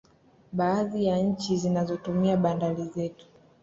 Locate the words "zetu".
2.85-3.25